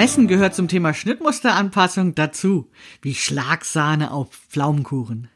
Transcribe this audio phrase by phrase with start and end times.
[0.00, 2.70] Messen gehört zum Thema Schnittmusteranpassung dazu,
[3.02, 5.28] wie Schlagsahne auf Pflaumenkuchen.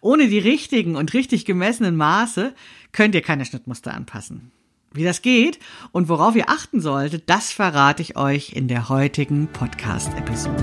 [0.00, 2.54] Ohne die richtigen und richtig gemessenen Maße
[2.92, 4.52] könnt ihr keine Schnittmuster anpassen.
[4.92, 5.58] Wie das geht
[5.90, 10.62] und worauf ihr achten solltet, das verrate ich euch in der heutigen Podcast-Episode.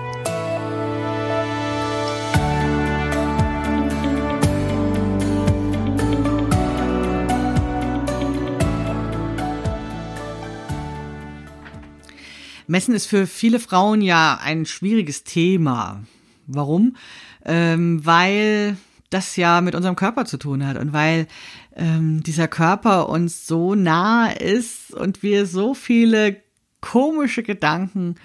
[12.71, 16.03] Messen ist für viele Frauen ja ein schwieriges Thema.
[16.47, 16.95] Warum?
[17.43, 18.77] Ähm, weil
[19.09, 21.27] das ja mit unserem Körper zu tun hat und weil
[21.75, 26.37] ähm, dieser Körper uns so nah ist und wir so viele
[26.79, 28.15] komische Gedanken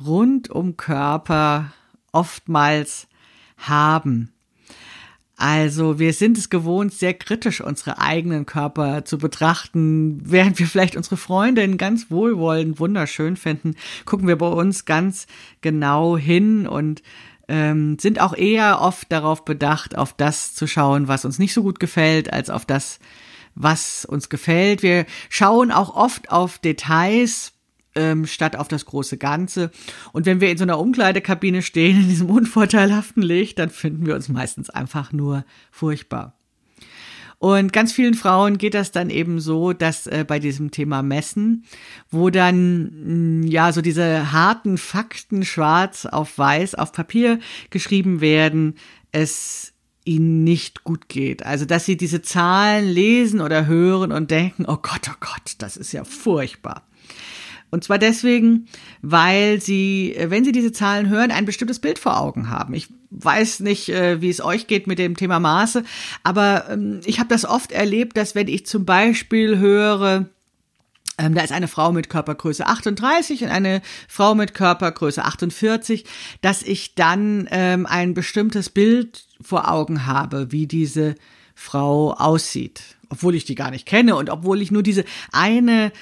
[0.00, 1.72] rund um Körper
[2.12, 3.08] oftmals
[3.56, 4.32] haben.
[5.36, 10.18] Also wir sind es gewohnt, sehr kritisch unsere eigenen Körper zu betrachten.
[10.24, 13.74] Während wir vielleicht unsere Freundin ganz wohlwollend, wunderschön finden,
[14.06, 15.26] gucken wir bei uns ganz
[15.60, 17.02] genau hin und
[17.48, 21.62] ähm, sind auch eher oft darauf bedacht, auf das zu schauen, was uns nicht so
[21.62, 22.98] gut gefällt, als auf das,
[23.54, 24.82] was uns gefällt.
[24.82, 27.52] Wir schauen auch oft auf Details,
[27.96, 29.70] ähm, statt auf das große Ganze.
[30.12, 34.14] Und wenn wir in so einer Umkleidekabine stehen, in diesem unvorteilhaften Licht, dann finden wir
[34.14, 36.36] uns meistens einfach nur furchtbar.
[37.38, 41.64] Und ganz vielen Frauen geht das dann eben so, dass äh, bei diesem Thema Messen,
[42.10, 48.76] wo dann mh, ja so diese harten Fakten schwarz auf weiß auf Papier geschrieben werden,
[49.12, 49.74] es
[50.06, 51.44] ihnen nicht gut geht.
[51.44, 55.76] Also, dass sie diese Zahlen lesen oder hören und denken, oh Gott, oh Gott, das
[55.76, 56.86] ist ja furchtbar.
[57.70, 58.66] Und zwar deswegen,
[59.02, 62.74] weil sie, äh, wenn sie diese Zahlen hören, ein bestimmtes Bild vor Augen haben.
[62.74, 65.84] Ich weiß nicht, äh, wie es euch geht mit dem Thema Maße,
[66.22, 70.26] aber ähm, ich habe das oft erlebt, dass wenn ich zum Beispiel höre,
[71.18, 76.04] ähm, da ist eine Frau mit Körpergröße 38 und eine Frau mit Körpergröße 48,
[76.42, 81.14] dass ich dann ähm, ein bestimmtes Bild vor Augen habe, wie diese
[81.54, 85.92] Frau aussieht obwohl ich die gar nicht kenne und obwohl ich nur diese eine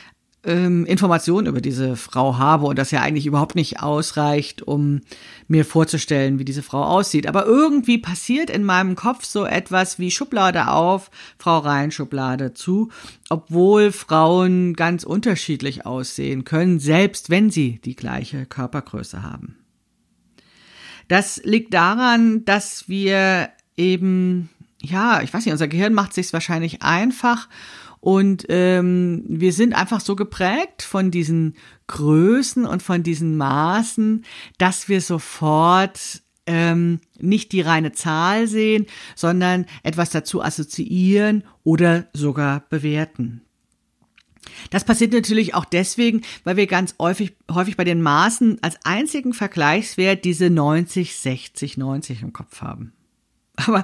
[0.46, 5.00] ähm, Informationen über diese Frau habe und das ja eigentlich überhaupt nicht ausreicht, um
[5.48, 7.26] mir vorzustellen, wie diese Frau aussieht.
[7.26, 12.90] Aber irgendwie passiert in meinem Kopf so etwas wie Schublade auf, Frau rein, Schublade zu,
[13.28, 19.56] obwohl Frauen ganz unterschiedlich aussehen können, selbst wenn sie die gleiche Körpergröße haben.
[21.08, 24.48] Das liegt daran, dass wir eben,
[24.80, 27.48] ja, ich weiß nicht, unser Gehirn macht sich wahrscheinlich einfach
[28.04, 31.56] und ähm, wir sind einfach so geprägt von diesen
[31.86, 34.26] Größen und von diesen Maßen,
[34.58, 38.84] dass wir sofort ähm, nicht die reine Zahl sehen,
[39.16, 43.40] sondern etwas dazu assoziieren oder sogar bewerten.
[44.68, 49.32] Das passiert natürlich auch deswegen, weil wir ganz häufig, häufig bei den Maßen als einzigen
[49.32, 52.92] Vergleichswert diese 90, 60, 90 im Kopf haben.
[53.56, 53.82] Aber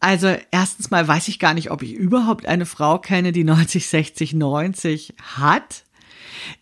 [0.00, 3.88] also erstens mal weiß ich gar nicht, ob ich überhaupt eine Frau kenne, die 90,
[3.88, 5.84] 60, 90 hat.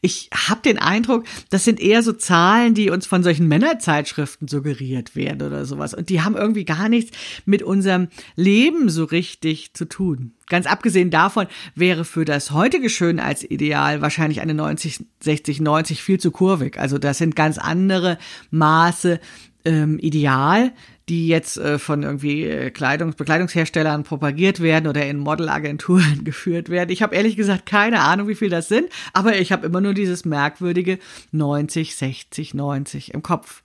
[0.00, 5.16] Ich habe den Eindruck, das sind eher so Zahlen, die uns von solchen Männerzeitschriften suggeriert
[5.16, 5.94] werden oder sowas.
[5.94, 10.32] Und die haben irgendwie gar nichts mit unserem Leben so richtig zu tun.
[10.46, 16.30] Ganz abgesehen davon wäre für das heutige Schönheitsideal wahrscheinlich eine 90, 60, 90 viel zu
[16.30, 16.78] kurvig.
[16.78, 18.18] Also das sind ganz andere
[18.50, 19.20] Maße
[19.64, 20.72] ähm, ideal
[21.08, 26.90] die jetzt äh, von irgendwie äh, Kleidungs Bekleidungsherstellern propagiert werden oder in Modelagenturen geführt werden.
[26.90, 29.94] Ich habe ehrlich gesagt keine Ahnung, wie viel das sind, aber ich habe immer nur
[29.94, 30.98] dieses merkwürdige
[31.32, 33.62] 90, 60, 90 im Kopf.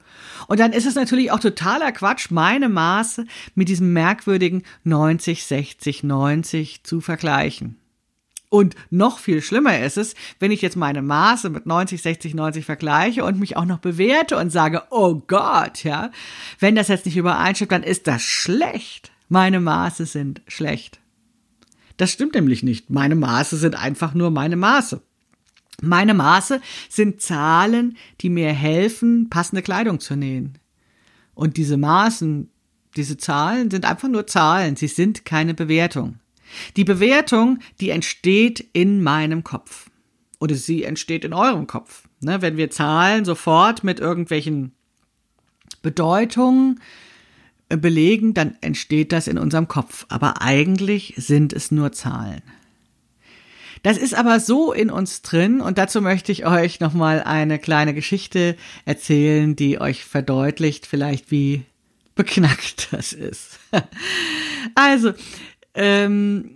[0.47, 3.25] Und dann ist es natürlich auch totaler Quatsch, meine Maße
[3.55, 7.77] mit diesem merkwürdigen 90, 60, 90 zu vergleichen.
[8.49, 12.65] Und noch viel schlimmer ist es, wenn ich jetzt meine Maße mit 90, 60, 90
[12.65, 16.11] vergleiche und mich auch noch bewerte und sage, oh Gott, ja,
[16.59, 19.11] wenn das jetzt nicht übereinstimmt, dann ist das schlecht.
[19.27, 20.99] Meine Maße sind schlecht.
[21.97, 22.89] Das stimmt nämlich nicht.
[22.89, 25.01] Meine Maße sind einfach nur meine Maße.
[25.81, 26.59] Meine Maße
[26.89, 30.57] sind Zahlen, die mir helfen, passende Kleidung zu nähen.
[31.35, 32.49] Und diese Maßen,
[32.95, 34.75] diese Zahlen sind einfach nur Zahlen.
[34.75, 36.19] Sie sind keine Bewertung.
[36.75, 39.89] Die Bewertung, die entsteht in meinem Kopf.
[40.39, 42.07] Oder sie entsteht in eurem Kopf.
[42.21, 44.73] Ne, wenn wir Zahlen sofort mit irgendwelchen
[45.81, 46.79] Bedeutungen
[47.69, 50.05] äh, belegen, dann entsteht das in unserem Kopf.
[50.09, 52.41] Aber eigentlich sind es nur Zahlen.
[53.83, 57.93] Das ist aber so in uns drin und dazu möchte ich euch nochmal eine kleine
[57.93, 61.63] Geschichte erzählen, die euch verdeutlicht vielleicht, wie
[62.15, 63.59] beknackt das ist.
[64.75, 65.13] also,
[65.79, 66.51] ähm,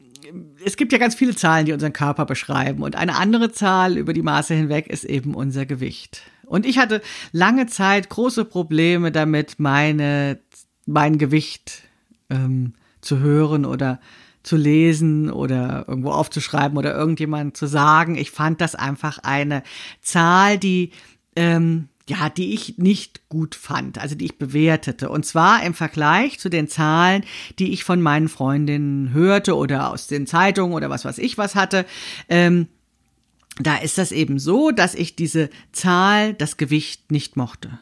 [0.65, 4.13] es gibt ja ganz viele Zahlen, die unseren Körper beschreiben und eine andere Zahl über
[4.13, 6.23] die Maße hinweg ist eben unser Gewicht.
[6.45, 10.39] Und ich hatte lange Zeit große Probleme damit, meine,
[10.85, 11.83] mein Gewicht
[12.29, 13.99] ähm, zu hören oder
[14.43, 18.15] zu lesen oder irgendwo aufzuschreiben oder irgendjemand zu sagen.
[18.15, 19.63] Ich fand das einfach eine
[20.01, 20.91] Zahl, die
[21.35, 25.09] ähm, ja, die ich nicht gut fand, also die ich bewertete.
[25.09, 27.23] Und zwar im Vergleich zu den Zahlen,
[27.59, 31.55] die ich von meinen Freundinnen hörte oder aus den Zeitungen oder was weiß ich was
[31.55, 31.85] hatte.
[32.27, 32.67] Ähm,
[33.59, 37.79] da ist das eben so, dass ich diese Zahl, das Gewicht nicht mochte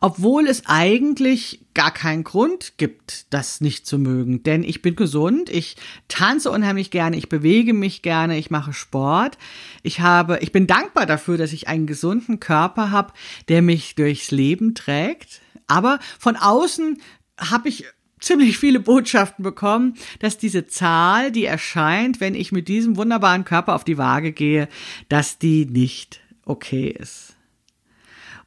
[0.00, 4.42] obwohl es eigentlich gar keinen Grund gibt, das nicht zu mögen.
[4.42, 5.76] Denn ich bin gesund, ich
[6.08, 9.38] tanze unheimlich gerne, ich bewege mich gerne, ich mache Sport.
[9.82, 13.12] Ich habe, ich bin dankbar dafür, dass ich einen gesunden Körper habe,
[13.48, 15.40] der mich durchs Leben trägt.
[15.66, 17.00] Aber von außen
[17.38, 17.84] habe ich
[18.20, 23.74] ziemlich viele Botschaften bekommen, dass diese Zahl, die erscheint, wenn ich mit diesem wunderbaren Körper
[23.74, 24.68] auf die Waage gehe,
[25.08, 27.33] dass die nicht okay ist.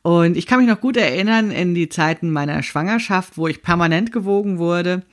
[0.07, 4.13] Und ich kann mich noch gut erinnern in die Zeiten meiner Schwangerschaft, wo ich permanent
[4.13, 5.04] gewogen wurde,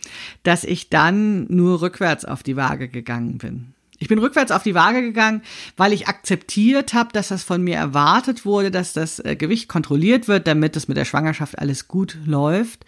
[0.44, 3.74] dass ich dann nur rückwärts auf die Waage gegangen bin.
[3.98, 5.42] Ich bin rückwärts auf die Waage gegangen,
[5.76, 10.28] weil ich akzeptiert habe, dass das von mir erwartet wurde, dass das äh, Gewicht kontrolliert
[10.28, 12.86] wird, damit es mit der Schwangerschaft alles gut läuft.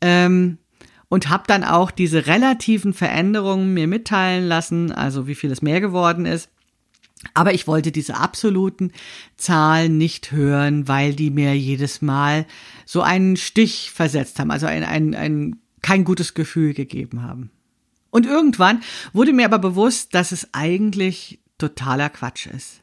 [0.00, 0.58] Ähm,
[1.08, 5.80] und habe dann auch diese relativen Veränderungen mir mitteilen lassen, also wie viel es mehr
[5.80, 6.50] geworden ist.
[7.34, 8.92] Aber ich wollte diese absoluten
[9.36, 12.46] Zahlen nicht hören, weil die mir jedes Mal
[12.84, 17.50] so einen Stich versetzt haben, also ein, ein, ein kein gutes Gefühl gegeben haben.
[18.10, 18.82] Und irgendwann
[19.12, 22.82] wurde mir aber bewusst, dass es eigentlich totaler Quatsch ist.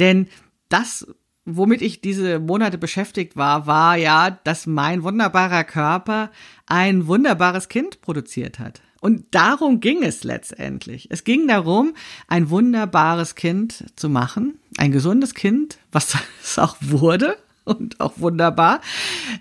[0.00, 0.28] Denn
[0.68, 1.06] das,
[1.44, 6.30] womit ich diese Monate beschäftigt war, war ja, dass mein wunderbarer Körper
[6.66, 8.82] ein wunderbares Kind produziert hat.
[9.02, 11.08] Und darum ging es letztendlich.
[11.10, 11.94] Es ging darum,
[12.28, 18.80] ein wunderbares Kind zu machen, ein gesundes Kind, was es auch wurde und auch wunderbar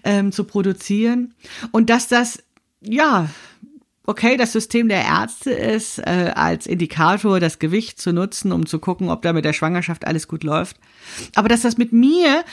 [0.04, 1.36] ähm, zu produzieren.
[1.70, 2.42] Und dass das,
[2.82, 3.30] ja,
[4.08, 8.80] okay, das System der Ärzte ist, äh, als Indikator das Gewicht zu nutzen, um zu
[8.80, 10.78] gucken, ob da mit der Schwangerschaft alles gut läuft.
[11.36, 12.44] Aber dass das mit mir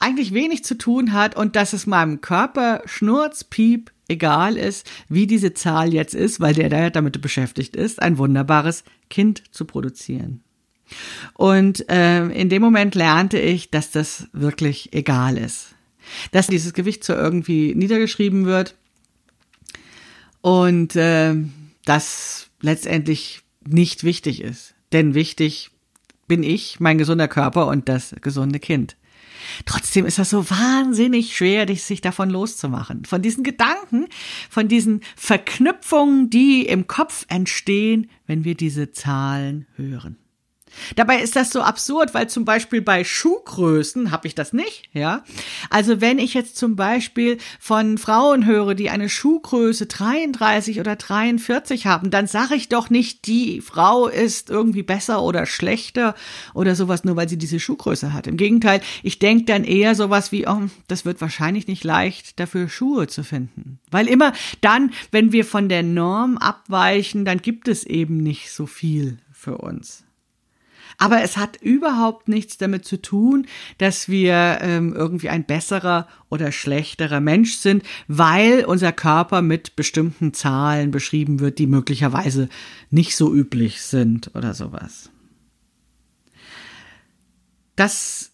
[0.00, 5.26] eigentlich wenig zu tun hat und dass es meinem Körper Schnurz, Piep, egal ist, wie
[5.26, 10.42] diese Zahl jetzt ist, weil der da damit beschäftigt ist, ein wunderbares Kind zu produzieren.
[11.34, 15.76] Und äh, in dem Moment lernte ich, dass das wirklich egal ist.
[16.32, 18.74] Dass dieses Gewicht so irgendwie niedergeschrieben wird
[20.40, 21.36] und äh,
[21.84, 24.74] das letztendlich nicht wichtig ist.
[24.92, 25.70] Denn wichtig
[26.26, 28.96] bin ich, mein gesunder Körper und das gesunde Kind.
[29.64, 33.04] Trotzdem ist das so wahnsinnig schwer, sich davon loszumachen.
[33.04, 34.06] Von diesen Gedanken,
[34.48, 40.19] von diesen Verknüpfungen, die im Kopf entstehen, wenn wir diese Zahlen hören.
[40.96, 45.24] Dabei ist das so absurd, weil zum Beispiel bei Schuhgrößen habe ich das nicht, ja.
[45.68, 51.86] Also wenn ich jetzt zum Beispiel von Frauen höre, die eine Schuhgröße 33 oder 43
[51.86, 56.14] haben, dann sage ich doch nicht, die Frau ist irgendwie besser oder schlechter
[56.54, 58.26] oder sowas, nur weil sie diese Schuhgröße hat.
[58.26, 62.68] Im Gegenteil, ich denke dann eher sowas wie, oh, das wird wahrscheinlich nicht leicht, dafür
[62.68, 63.78] Schuhe zu finden.
[63.90, 68.66] Weil immer dann, wenn wir von der Norm abweichen, dann gibt es eben nicht so
[68.66, 70.04] viel für uns.
[71.00, 73.46] Aber es hat überhaupt nichts damit zu tun,
[73.78, 80.34] dass wir ähm, irgendwie ein besserer oder schlechterer Mensch sind, weil unser Körper mit bestimmten
[80.34, 82.50] Zahlen beschrieben wird, die möglicherweise
[82.90, 85.08] nicht so üblich sind oder sowas.
[87.76, 88.32] Das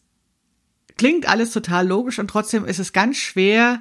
[0.99, 3.81] klingt alles total logisch und trotzdem ist es ganz schwer,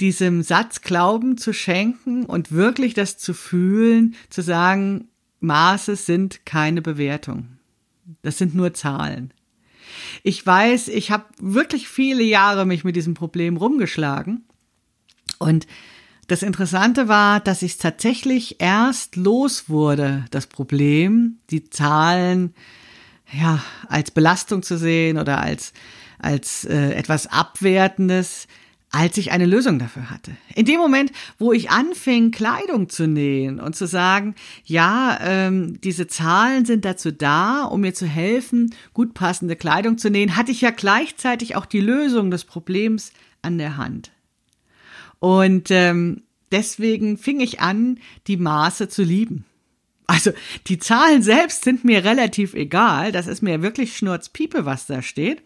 [0.00, 5.08] diesem Satz Glauben zu schenken und wirklich das zu fühlen, zu sagen,
[5.40, 7.53] Maße sind keine Bewertung.
[8.22, 9.32] Das sind nur Zahlen.
[10.22, 14.44] Ich weiß, ich habe wirklich viele Jahre mich mit diesem Problem rumgeschlagen.
[15.38, 15.66] Und
[16.26, 22.54] das Interessante war, dass ich tatsächlich erst los wurde, das Problem, die Zahlen
[23.32, 25.72] ja als Belastung zu sehen oder als
[26.24, 28.48] als äh, etwas Abwertendes,
[28.94, 30.36] als ich eine Lösung dafür hatte.
[30.54, 36.06] In dem Moment, wo ich anfing, Kleidung zu nähen und zu sagen, ja, ähm, diese
[36.06, 40.60] Zahlen sind dazu da, um mir zu helfen, gut passende Kleidung zu nähen, hatte ich
[40.60, 44.12] ja gleichzeitig auch die Lösung des Problems an der Hand.
[45.18, 46.22] Und ähm,
[46.52, 47.98] deswegen fing ich an,
[48.28, 49.44] die Maße zu lieben.
[50.06, 50.30] Also
[50.68, 55.42] die Zahlen selbst sind mir relativ egal, das ist mir wirklich Schnurzpiepe, was da steht.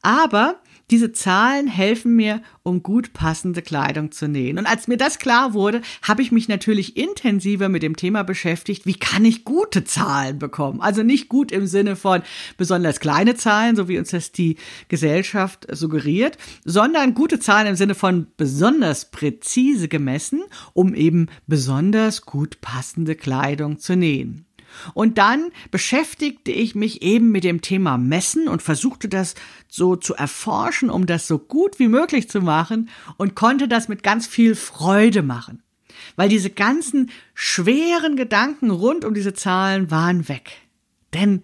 [0.00, 0.58] Aber
[0.90, 4.58] diese Zahlen helfen mir, um gut passende Kleidung zu nähen.
[4.58, 8.86] Und als mir das klar wurde, habe ich mich natürlich intensiver mit dem Thema beschäftigt,
[8.86, 10.80] wie kann ich gute Zahlen bekommen?
[10.80, 12.22] Also nicht gut im Sinne von
[12.56, 14.56] besonders kleine Zahlen, so wie uns das die
[14.88, 20.42] Gesellschaft suggeriert, sondern gute Zahlen im Sinne von besonders präzise gemessen,
[20.72, 24.47] um eben besonders gut passende Kleidung zu nähen.
[24.94, 29.34] Und dann beschäftigte ich mich eben mit dem Thema Messen und versuchte das
[29.68, 34.02] so zu erforschen, um das so gut wie möglich zu machen und konnte das mit
[34.02, 35.62] ganz viel Freude machen.
[36.16, 40.52] Weil diese ganzen schweren Gedanken rund um diese Zahlen waren weg.
[41.14, 41.42] Denn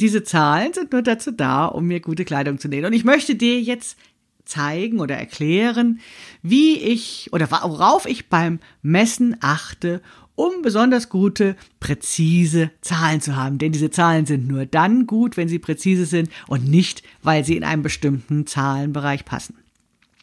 [0.00, 2.84] diese Zahlen sind nur dazu da, um mir gute Kleidung zu nähen.
[2.84, 3.98] Und ich möchte dir jetzt
[4.44, 6.00] zeigen oder erklären,
[6.42, 10.00] wie ich oder worauf ich beim Messen achte,
[10.38, 13.58] um besonders gute, präzise Zahlen zu haben.
[13.58, 17.56] Denn diese Zahlen sind nur dann gut, wenn sie präzise sind und nicht, weil sie
[17.56, 19.56] in einem bestimmten Zahlenbereich passen.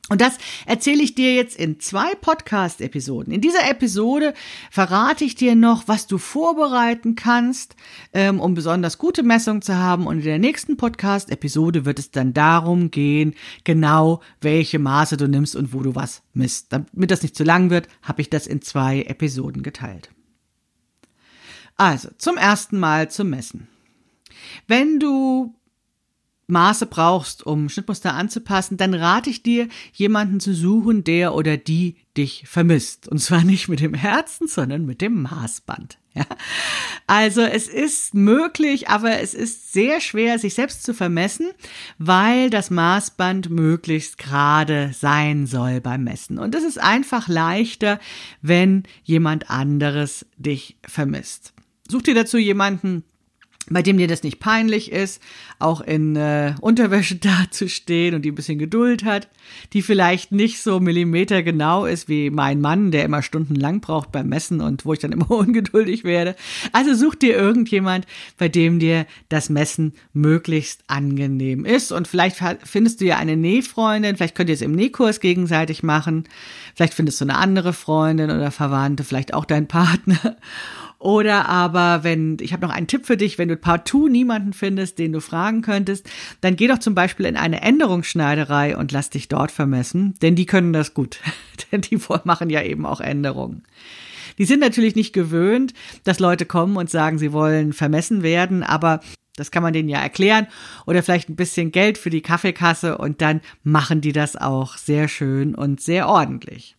[0.07, 3.33] Und das erzähle ich dir jetzt in zwei Podcast-Episoden.
[3.33, 4.35] In dieser Episode
[4.69, 7.75] verrate ich dir noch, was du vorbereiten kannst,
[8.13, 10.05] ähm, um besonders gute Messungen zu haben.
[10.05, 13.33] Und in der nächsten Podcast-Episode wird es dann darum gehen,
[13.63, 16.71] genau welche Maße du nimmst und wo du was misst.
[16.71, 20.11] Damit das nicht zu lang wird, habe ich das in zwei Episoden geteilt.
[21.77, 23.67] Also, zum ersten Mal zum Messen.
[24.67, 25.55] Wenn du
[26.47, 31.95] Maße brauchst, um Schnittmuster anzupassen, dann rate ich dir, jemanden zu suchen, der oder die
[32.17, 33.07] dich vermisst.
[33.07, 35.97] Und zwar nicht mit dem Herzen, sondern mit dem Maßband.
[36.13, 36.25] Ja?
[37.07, 41.51] Also es ist möglich, aber es ist sehr schwer, sich selbst zu vermessen,
[41.97, 46.39] weil das Maßband möglichst gerade sein soll beim Messen.
[46.39, 47.99] Und es ist einfach leichter,
[48.41, 51.53] wenn jemand anderes dich vermisst.
[51.87, 53.03] Such dir dazu jemanden,
[53.69, 55.21] bei dem dir das nicht peinlich ist,
[55.57, 59.27] auch in äh, Unterwäsche dazustehen und die ein bisschen Geduld hat,
[59.73, 64.61] die vielleicht nicht so millimetergenau ist wie mein Mann, der immer stundenlang braucht beim Messen
[64.61, 66.35] und wo ich dann immer ungeduldig werde.
[66.73, 68.05] Also such dir irgendjemand,
[68.37, 71.91] bei dem dir das Messen möglichst angenehm ist.
[71.91, 76.25] Und vielleicht findest du ja eine Nähfreundin, vielleicht könnt ihr es im Nähkurs gegenseitig machen,
[76.75, 80.37] vielleicht findest du eine andere Freundin oder Verwandte, vielleicht auch dein Partner
[80.99, 84.97] oder aber, wenn, ich habe noch einen Tipp für dich, wenn du partout niemanden findest,
[84.97, 86.09] den du fragen könntest,
[86.41, 90.45] dann geh doch zum Beispiel in eine Änderungsschneiderei und lass dich dort vermessen, denn die
[90.45, 91.19] können das gut.
[91.71, 93.63] denn die machen ja eben auch Änderungen.
[94.37, 95.73] Die sind natürlich nicht gewöhnt,
[96.03, 98.99] dass Leute kommen und sagen, sie wollen vermessen werden, aber
[99.35, 100.47] das kann man denen ja erklären
[100.85, 105.07] oder vielleicht ein bisschen Geld für die Kaffeekasse und dann machen die das auch sehr
[105.07, 106.75] schön und sehr ordentlich.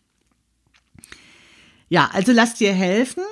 [1.89, 3.23] Ja, also lass dir helfen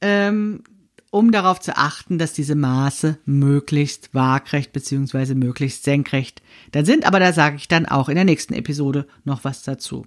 [0.00, 0.62] ähm,
[1.10, 7.06] um darauf zu achten, dass diese Maße möglichst waagrecht beziehungsweise möglichst senkrecht dann sind.
[7.06, 10.06] Aber da sage ich dann auch in der nächsten Episode noch was dazu.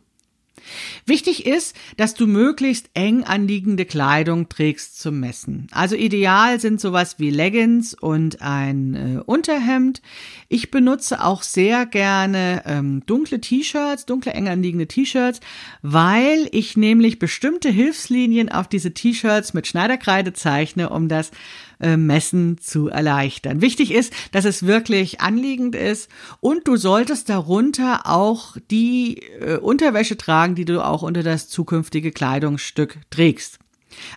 [1.06, 5.68] Wichtig ist, dass du möglichst eng anliegende Kleidung trägst zum Messen.
[5.72, 10.02] Also ideal sind sowas wie Leggings und ein äh, Unterhemd.
[10.48, 15.40] Ich benutze auch sehr gerne ähm, dunkle T-Shirts, dunkle eng anliegende T-Shirts,
[15.82, 21.32] weil ich nämlich bestimmte Hilfslinien auf diese T-Shirts mit Schneiderkreide zeichne, um das
[21.80, 23.62] äh, Messen zu erleichtern.
[23.62, 26.10] Wichtig ist, dass es wirklich anliegend ist
[26.40, 32.12] und du solltest darunter auch die äh, Unterwäsche tragen, die du auch unter das zukünftige
[32.12, 33.60] Kleidungsstück trägst.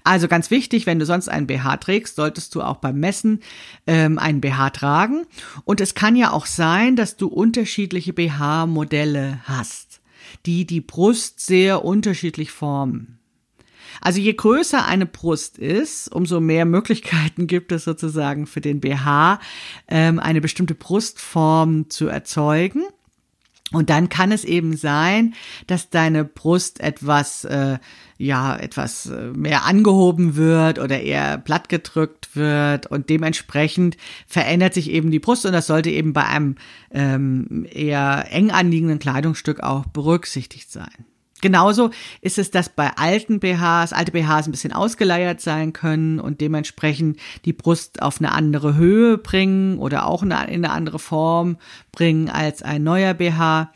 [0.05, 3.41] Also ganz wichtig, wenn du sonst einen BH trägst, solltest du auch beim Messen
[3.87, 5.27] ähm, einen BH tragen.
[5.65, 10.01] Und es kann ja auch sein, dass du unterschiedliche BH-Modelle hast,
[10.47, 13.19] die die Brust sehr unterschiedlich formen.
[14.01, 19.41] Also je größer eine Brust ist, umso mehr Möglichkeiten gibt es sozusagen für den BH,
[19.89, 22.83] ähm, eine bestimmte Brustform zu erzeugen.
[23.73, 25.35] Und dann kann es eben sein,
[25.67, 27.79] dass deine Brust etwas, äh,
[28.19, 33.97] ja, etwas äh, mehr angehoben wird oder eher platt gedrückt wird und dementsprechend
[34.27, 36.57] verändert sich eben die Brust und das sollte eben bei einem
[36.91, 41.07] ähm, eher eng anliegenden Kleidungsstück auch berücksichtigt sein.
[41.43, 41.91] Genauso
[42.23, 47.19] ist es, dass bei alten BHs, alte BHs ein bisschen ausgeleiert sein können und dementsprechend
[47.45, 51.59] die Brust auf eine andere Höhe bringen oder auch in eine andere Form
[51.91, 53.73] bringen als ein neuer BH.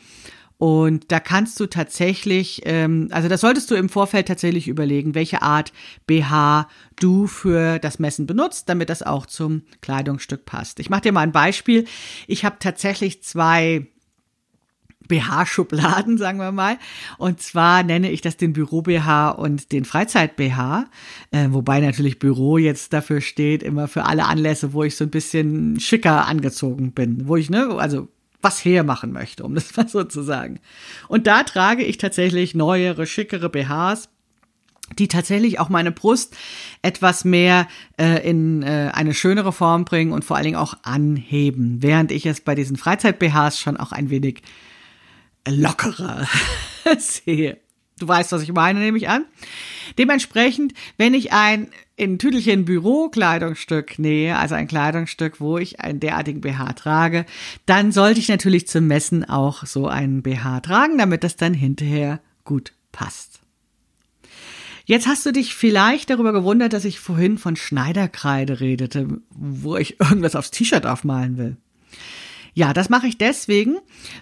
[0.59, 5.43] Und da kannst du tatsächlich, ähm, also das solltest du im Vorfeld tatsächlich überlegen, welche
[5.43, 5.73] Art
[6.07, 6.69] BH
[6.99, 10.81] du für das Messen benutzt, damit das auch zum Kleidungsstück passt.
[10.81, 11.85] Ich mache dir mal ein Beispiel.
[12.27, 13.87] Ich habe tatsächlich zwei
[15.09, 16.79] BH-Schubladen, sagen wir mal.
[17.19, 20.87] Und zwar nenne ich das den Büro-BH und den Freizeit-BH,
[21.31, 25.11] äh, wobei natürlich Büro jetzt dafür steht, immer für alle Anlässe, wo ich so ein
[25.11, 28.09] bisschen schicker angezogen bin, wo ich, ne, also
[28.43, 30.61] was hermachen möchte, um das mal so zu sagen.
[31.09, 34.09] Und da trage ich tatsächlich neuere, schickere BHs,
[34.99, 36.37] die tatsächlich auch meine Brust
[36.83, 37.67] etwas mehr
[37.99, 42.25] äh, in äh, eine schönere Form bringen und vor allen Dingen auch anheben, während ich
[42.27, 44.43] es bei diesen Freizeit-BHs schon auch ein wenig
[45.47, 46.26] lockerer
[46.99, 47.59] sehe.
[47.99, 49.25] Du weißt, was ich meine, nehme ich an.
[49.97, 56.43] Dementsprechend, wenn ich ein in Tüdelchen Bürokleidungsstück nähe, also ein Kleidungsstück, wo ich einen derartigen
[56.43, 57.25] BH trage,
[57.65, 62.21] dann sollte ich natürlich zum Messen auch so einen BH tragen, damit das dann hinterher
[62.45, 63.41] gut passt.
[64.85, 69.99] Jetzt hast du dich vielleicht darüber gewundert, dass ich vorhin von Schneiderkreide redete, wo ich
[70.00, 71.57] irgendwas aufs T-Shirt aufmalen will.
[72.57, 73.77] Ja, das mache ich deswegen,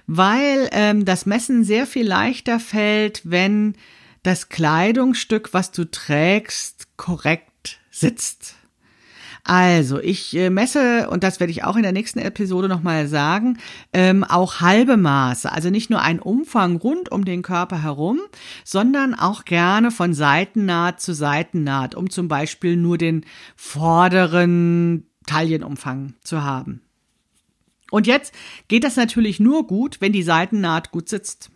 [0.08, 3.76] weil ähm, das Messen sehr viel leichter fällt, wenn
[4.24, 8.56] das Kleidungsstück, was du trägst, korrekt sitzt.
[9.44, 13.58] Also, ich äh, messe, und das werde ich auch in der nächsten Episode nochmal sagen,
[13.92, 15.52] ähm, auch halbe Maße.
[15.52, 18.18] Also nicht nur ein Umfang rund um den Körper herum,
[18.64, 23.24] sondern auch gerne von Seitennaht zu Seitennaht, um zum Beispiel nur den
[23.54, 26.83] vorderen Taillenumfang zu haben.
[27.94, 28.34] Und jetzt
[28.66, 31.52] geht das natürlich nur gut, wenn die Seitennaht gut sitzt.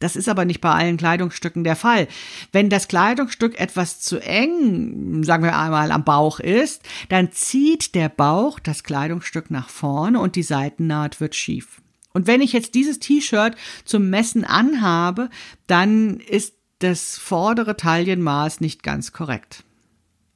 [0.00, 2.08] Das ist aber nicht bei allen Kleidungsstücken der Fall.
[2.52, 8.10] Wenn das Kleidungsstück etwas zu eng, sagen wir einmal, am Bauch ist, dann zieht der
[8.10, 11.80] Bauch das Kleidungsstück nach vorne und die Seitennaht wird schief.
[12.12, 15.30] Und wenn ich jetzt dieses T-Shirt zum Messen anhabe,
[15.68, 19.64] dann ist das vordere Taillenmaß nicht ganz korrekt.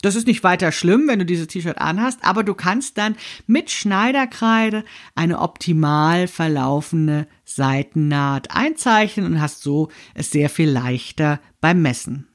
[0.03, 3.71] Das ist nicht weiter schlimm, wenn du dieses T-Shirt anhast, aber du kannst dann mit
[3.71, 12.29] Schneiderkreide eine optimal verlaufende Seitennaht einzeichnen und hast so es sehr viel leichter beim Messen.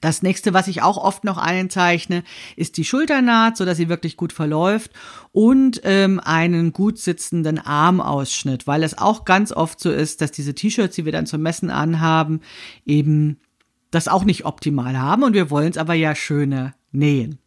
[0.00, 2.22] Das nächste, was ich auch oft noch einzeichne,
[2.56, 4.92] ist die Schulternaht, so dass sie wirklich gut verläuft
[5.32, 10.54] und ähm, einen gut sitzenden Armausschnitt, weil es auch ganz oft so ist, dass diese
[10.54, 12.40] T-Shirts, die wir dann zum Messen anhaben,
[12.84, 13.40] eben
[13.96, 17.38] das auch nicht optimal haben und wir wollen es aber ja schöner nähen.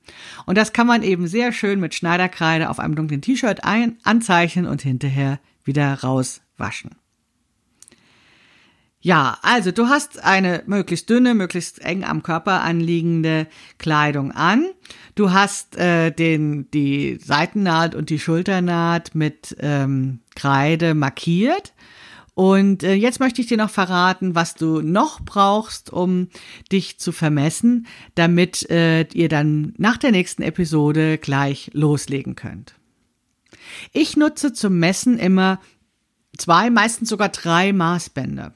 [0.46, 4.82] Und das kann man eben sehr schön mit Schneiderkreide auf einem dunklen T-Shirt anzeichnen und
[4.82, 6.92] hinterher wieder rauswaschen.
[9.02, 14.66] Ja, also du hast eine möglichst dünne, möglichst eng am Körper anliegende Kleidung an.
[15.16, 21.74] Du hast äh, den, die Seitennaht und die Schulternaht mit ähm, Kreide markiert
[22.36, 26.30] und äh, jetzt möchte ich dir noch verraten, was du noch brauchst, um
[26.72, 32.76] dich zu vermessen, damit äh, ihr dann nach der nächsten Episode gleich loslegen könnt.
[33.94, 35.60] Ich nutze zum Messen immer
[36.38, 38.54] zwei, meistens sogar drei Maßbänder.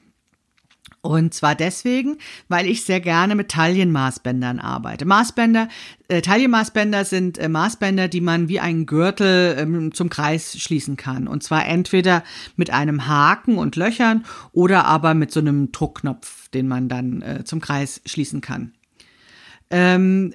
[1.04, 2.16] Und zwar deswegen,
[2.48, 5.04] weil ich sehr gerne mit Taillenmaßbändern arbeite.
[5.04, 5.68] Maßbänder,
[6.08, 11.28] äh, Taillenmaßbänder sind äh, Maßbänder, die man wie einen Gürtel ähm, zum Kreis schließen kann.
[11.28, 12.24] Und zwar entweder
[12.56, 17.44] mit einem Haken und Löchern oder aber mit so einem Druckknopf, den man dann äh,
[17.44, 18.72] zum Kreis schließen kann.
[19.68, 20.32] Ähm,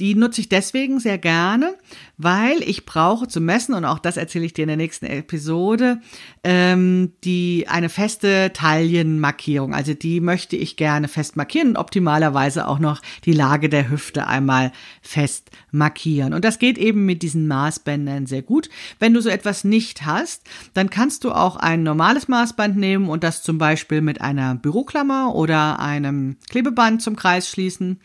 [0.00, 1.74] die nutze ich deswegen sehr gerne,
[2.18, 6.00] weil ich brauche zum Messen, und auch das erzähle ich dir in der nächsten Episode,
[6.44, 9.74] ähm, die eine feste Taillenmarkierung.
[9.74, 14.26] Also die möchte ich gerne fest markieren und optimalerweise auch noch die Lage der Hüfte
[14.26, 16.32] einmal fest markieren.
[16.32, 18.70] Und das geht eben mit diesen Maßbändern sehr gut.
[19.00, 23.24] Wenn du so etwas nicht hast, dann kannst du auch ein normales Maßband nehmen und
[23.24, 27.98] das zum Beispiel mit einer Büroklammer oder einem Klebeband zum Kreis schließen.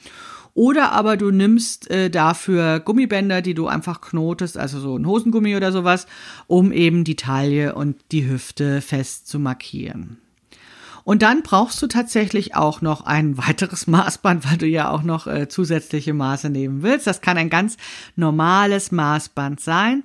[0.55, 5.55] Oder aber du nimmst äh, dafür Gummibänder, die du einfach knotest, also so ein Hosengummi
[5.55, 6.05] oder sowas,
[6.45, 10.17] um eben die Taille und die Hüfte fest zu markieren.
[11.03, 15.25] Und dann brauchst du tatsächlich auch noch ein weiteres Maßband, weil du ja auch noch
[15.25, 17.07] äh, zusätzliche Maße nehmen willst.
[17.07, 17.77] Das kann ein ganz
[18.15, 20.03] normales Maßband sein.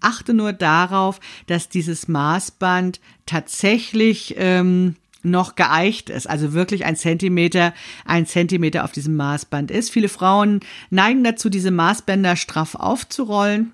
[0.00, 7.74] Achte nur darauf, dass dieses Maßband tatsächlich ähm, noch geeicht ist, also wirklich ein Zentimeter,
[8.04, 9.90] ein Zentimeter auf diesem Maßband ist.
[9.90, 13.72] Viele Frauen neigen dazu, diese Maßbänder straff aufzurollen.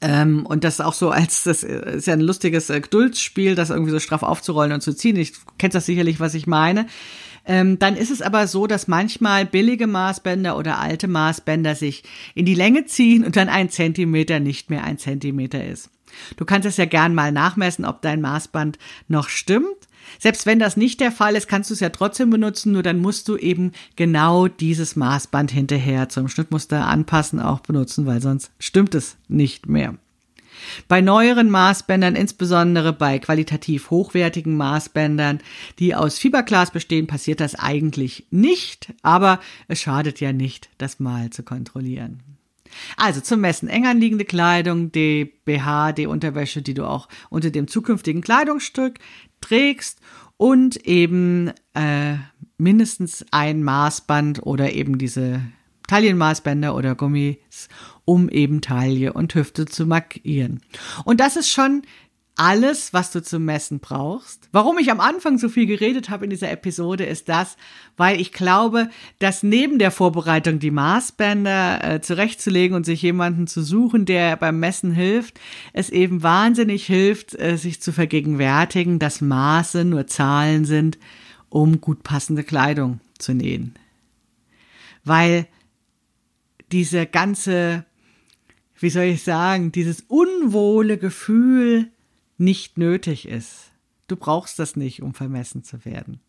[0.00, 3.90] Ähm, und das auch so als, das ist ja ein lustiges äh, Geduldsspiel, das irgendwie
[3.90, 5.16] so straff aufzurollen und zu ziehen.
[5.16, 6.86] Ich kenne das sicherlich, was ich meine.
[7.44, 12.46] Ähm, dann ist es aber so, dass manchmal billige Maßbänder oder alte Maßbänder sich in
[12.46, 15.90] die Länge ziehen und dann ein Zentimeter nicht mehr ein Zentimeter ist.
[16.36, 19.88] Du kannst es ja gern mal nachmessen, ob dein Maßband noch stimmt.
[20.18, 22.98] Selbst wenn das nicht der Fall ist, kannst du es ja trotzdem benutzen, nur dann
[22.98, 28.94] musst du eben genau dieses Maßband hinterher zum Schnittmuster anpassen auch benutzen, weil sonst stimmt
[28.94, 29.96] es nicht mehr.
[30.88, 35.40] Bei neueren Maßbändern, insbesondere bei qualitativ hochwertigen Maßbändern,
[35.78, 41.30] die aus Fiberglas bestehen, passiert das eigentlich nicht, aber es schadet ja nicht, das mal
[41.30, 42.22] zu kontrollieren.
[42.96, 47.68] Also zum Messen eng anliegende Kleidung, die BH, die Unterwäsche, die du auch unter dem
[47.68, 48.98] zukünftigen Kleidungsstück
[49.42, 50.00] trägst
[50.38, 52.16] und eben äh,
[52.56, 55.42] mindestens ein Maßband oder eben diese
[55.88, 57.68] Taillenmaßbänder oder Gummis,
[58.04, 60.62] um eben Taille und Hüfte zu markieren.
[61.04, 61.82] Und das ist schon
[62.36, 64.48] alles, was du zum Messen brauchst.
[64.52, 67.56] Warum ich am Anfang so viel geredet habe in dieser Episode, ist das,
[67.96, 73.62] weil ich glaube, dass neben der Vorbereitung die Maßbänder äh, zurechtzulegen und sich jemanden zu
[73.62, 75.38] suchen, der beim Messen hilft,
[75.74, 80.98] es eben wahnsinnig hilft, äh, sich zu vergegenwärtigen, dass Maße nur Zahlen sind,
[81.50, 83.74] um gut passende Kleidung zu nähen.
[85.04, 85.46] Weil
[86.72, 87.84] diese ganze,
[88.78, 91.90] wie soll ich sagen, dieses unwohle Gefühl,
[92.42, 93.70] nicht nötig ist.
[94.08, 96.20] Du brauchst das nicht, um vermessen zu werden.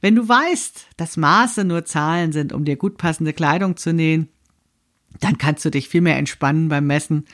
[0.00, 4.28] Wenn du weißt, dass Maße nur Zahlen sind, um dir gut passende Kleidung zu nähen,
[5.20, 7.24] dann kannst du dich viel mehr entspannen beim Messen,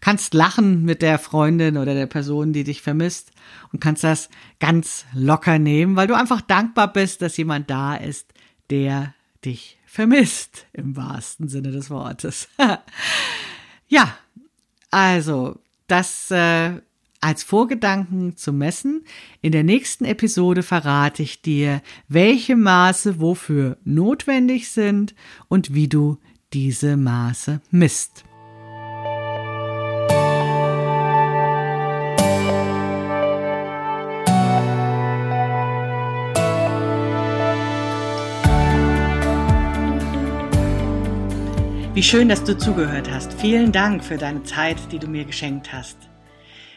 [0.00, 3.32] kannst lachen mit der Freundin oder der Person, die dich vermisst
[3.72, 4.28] und kannst das
[4.60, 8.32] ganz locker nehmen, weil du einfach dankbar bist, dass jemand da ist,
[8.70, 12.48] der dich vermisst, im wahrsten Sinne des Wortes.
[13.88, 14.16] ja,
[14.90, 16.80] also, das äh,
[17.24, 19.02] als Vorgedanken zu messen.
[19.40, 25.14] In der nächsten Episode verrate ich dir, welche Maße wofür notwendig sind
[25.48, 26.18] und wie du
[26.52, 28.24] diese Maße misst.
[41.94, 43.32] Wie schön, dass du zugehört hast.
[43.32, 45.96] Vielen Dank für deine Zeit, die du mir geschenkt hast.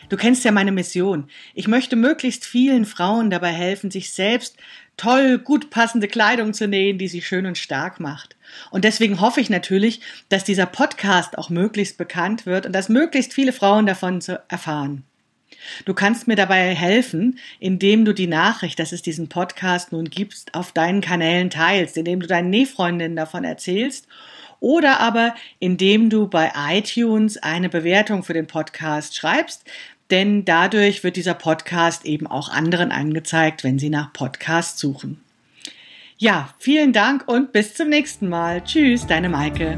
[0.10, 1.30] Du kennst ja meine Mission.
[1.54, 4.56] Ich möchte möglichst vielen Frauen dabei helfen, sich selbst
[4.96, 8.38] toll, gut passende Kleidung zu nähen, die sie schön und stark macht.
[8.72, 13.34] Und deswegen hoffe ich natürlich, dass dieser Podcast auch möglichst bekannt wird und dass möglichst
[13.34, 15.04] viele Frauen davon erfahren.
[15.84, 20.54] Du kannst mir dabei helfen, indem du die Nachricht, dass es diesen Podcast nun gibt,
[20.54, 24.08] auf deinen Kanälen teilst, indem du deinen Nähfreundinnen davon erzählst
[24.60, 29.63] oder aber indem du bei iTunes eine Bewertung für den Podcast schreibst,
[30.12, 35.22] denn dadurch wird dieser Podcast eben auch anderen angezeigt, wenn sie nach Podcast suchen.
[36.17, 38.63] Ja, vielen Dank und bis zum nächsten Mal.
[38.63, 39.78] Tschüss, deine Maike.